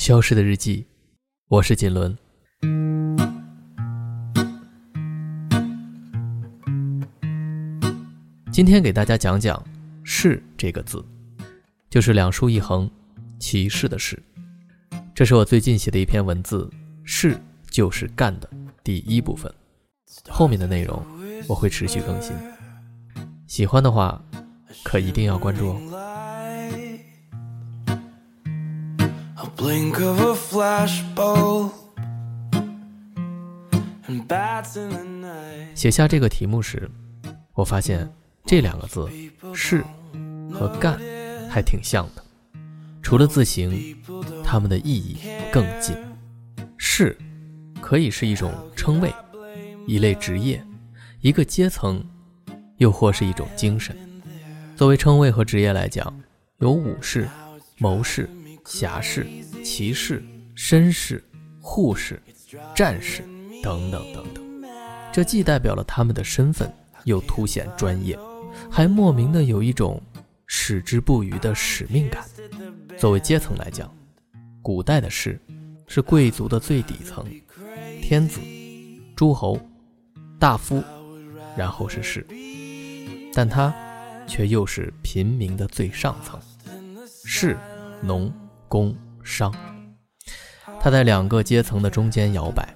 [0.00, 0.86] 消失的日记，
[1.48, 2.16] 我是锦纶。
[8.50, 9.62] 今天给大家讲讲
[10.02, 11.04] “是”这个字，
[11.90, 12.90] 就是两竖一横，
[13.38, 14.18] 歧视的“是”。
[15.14, 16.70] 这是我最近写的一篇文字
[17.04, 17.36] ，“是”
[17.68, 18.48] 就是干的
[18.82, 19.52] 第一部分，
[20.30, 21.04] 后面的内容
[21.46, 22.34] 我会持续更新。
[23.46, 24.24] 喜欢的话，
[24.82, 26.09] 可一定要关注哦。
[35.74, 36.90] 写下这个题目时，
[37.52, 38.10] 我发现
[38.46, 39.06] 这两个字
[39.52, 39.84] “是”
[40.50, 40.98] 和“干”
[41.50, 42.24] 还挺像的。
[43.02, 43.94] 除了字形，
[44.42, 45.18] 它们的意义
[45.52, 45.94] 更近。
[46.78, 47.14] “是”
[47.82, 49.12] 可以是一种称谓、
[49.86, 50.64] 一类职业、
[51.20, 52.02] 一个阶层，
[52.78, 53.94] 又或是一种精神。
[54.74, 56.18] 作为称谓和职业来讲，
[56.60, 57.28] 有武士、
[57.76, 58.26] 谋士、
[58.64, 59.26] 侠士。
[59.62, 60.22] 骑士、
[60.56, 61.22] 绅士、
[61.60, 62.20] 护士、
[62.74, 63.22] 战士
[63.62, 64.42] 等等等等，
[65.12, 66.72] 这既代表了他们的身份，
[67.04, 68.18] 又凸显专业，
[68.70, 70.02] 还莫名的有一种
[70.46, 72.24] 矢志不渝的使命感。
[72.98, 73.94] 作为阶层来讲，
[74.62, 75.38] 古代的士
[75.86, 77.24] 是贵族的最底层，
[78.00, 78.40] 天子、
[79.14, 79.60] 诸侯、
[80.38, 80.82] 大夫，
[81.54, 82.26] 然后是士，
[83.34, 83.74] 但他
[84.26, 86.40] 却又是平民的最上层，
[87.24, 87.56] 士、
[88.02, 88.32] 农、
[88.70, 88.96] 工。
[89.22, 89.52] 商，
[90.80, 92.74] 他在两个阶层的中间摇摆。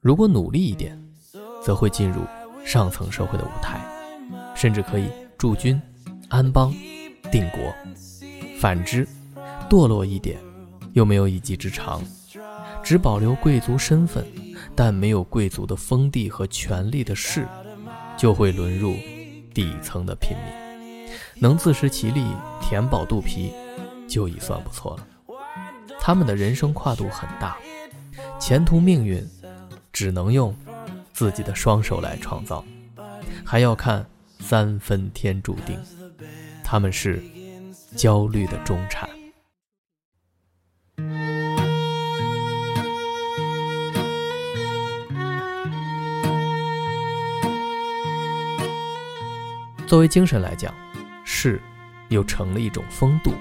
[0.00, 1.00] 如果努力一点，
[1.64, 2.22] 则会进入
[2.64, 3.80] 上层社会的舞台，
[4.54, 5.06] 甚至可以
[5.38, 5.80] 驻军、
[6.28, 6.74] 安邦、
[7.30, 7.72] 定国。
[8.58, 9.06] 反之，
[9.70, 10.38] 堕落一点，
[10.92, 12.02] 又没有一技之长，
[12.82, 14.26] 只保留贵族身份，
[14.74, 17.46] 但没有贵族的封地和权力的士，
[18.16, 18.94] 就会沦入
[19.54, 21.08] 底层的平民。
[21.40, 22.24] 能自食其力，
[22.60, 23.52] 填饱肚皮，
[24.06, 25.06] 就已算不错了。
[26.04, 27.56] 他们的人生跨度很大，
[28.40, 29.24] 前途命运
[29.92, 30.52] 只能用
[31.12, 32.64] 自己的双手来创造，
[33.44, 34.04] 还要看
[34.40, 35.78] 三分天注定。
[36.64, 37.22] 他们是
[37.94, 39.08] 焦虑的中产。
[49.86, 50.74] 作为精神来讲，
[51.24, 51.62] 是
[52.08, 53.32] 又成了一种风度，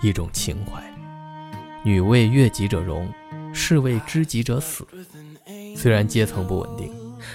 [0.00, 0.91] 一种情怀。
[1.84, 3.12] 女为悦己者容，
[3.52, 4.86] 士为知己者死。
[5.76, 6.92] 虽然阶层不稳定，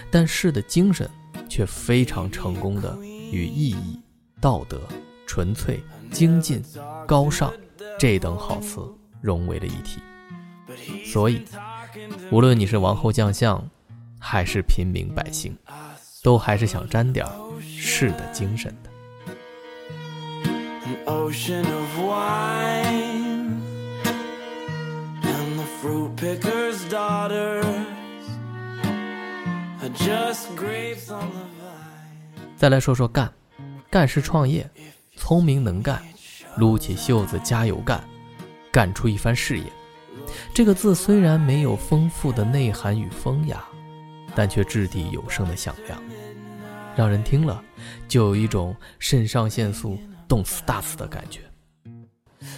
[0.09, 1.09] 但士的精神
[1.49, 2.97] 却非常成功的
[3.31, 3.99] 与意义、
[4.39, 4.81] 道德、
[5.25, 6.63] 纯粹、精进、
[7.05, 7.53] 高尚
[7.99, 8.79] 这等好词
[9.21, 9.99] 融为了一体。
[11.05, 11.43] 所以，
[12.31, 13.67] 无论你是王侯将相，
[14.19, 15.55] 还是平民百姓，
[16.23, 17.25] 都还是想沾点
[17.61, 18.89] 士的精神的。
[32.55, 33.31] 再来说说干，
[33.89, 34.69] 干是创业，
[35.15, 36.01] 聪明能干，
[36.57, 38.03] 撸起袖子加油干，
[38.71, 39.65] 干出一番事业。
[40.53, 43.63] 这个字虽然没有丰富的内涵与风雅，
[44.35, 46.01] 但却掷地有声的响亮，
[46.95, 47.63] 让人听了
[48.07, 51.41] 就有一种肾上腺素动次大次的感觉。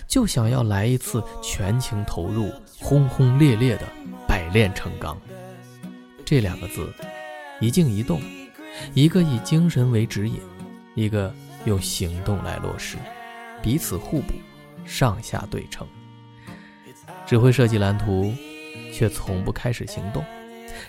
[0.07, 3.87] 就想要来一次全情投入、轰轰烈烈的
[4.27, 5.19] 百炼成钢。
[6.25, 6.91] 这两个字，
[7.59, 8.21] 一静一动，
[8.93, 10.39] 一个以精神为指引
[10.95, 11.33] 一个
[11.65, 12.97] 用行动来落实
[13.61, 14.33] 彼此互补
[14.85, 15.87] 上下对称。
[17.25, 18.33] 只会设计蓝图
[18.93, 20.23] 却从不开始行动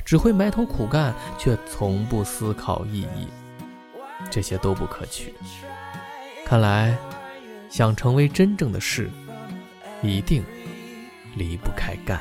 [0.04, 3.28] 只会埋头苦干却从不思考意义。
[4.30, 5.32] 这些都不可取。
[6.44, 6.96] 看来
[7.68, 9.08] 想成为真正的事
[10.02, 10.44] 一定
[11.36, 12.20] 离不开干。